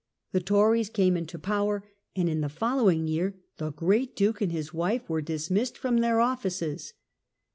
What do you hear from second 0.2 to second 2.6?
The Tories came into power, and in the